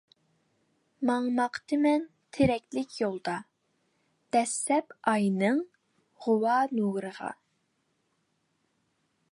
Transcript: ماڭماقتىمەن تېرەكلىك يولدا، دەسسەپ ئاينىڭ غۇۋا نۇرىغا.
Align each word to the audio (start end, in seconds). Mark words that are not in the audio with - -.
ماڭماقتىمەن 1.09 2.07
تېرەكلىك 2.37 2.95
يولدا، 3.01 3.35
دەسسەپ 4.37 4.97
ئاينىڭ 5.11 5.63
غۇۋا 6.27 6.59
نۇرىغا. 6.79 7.33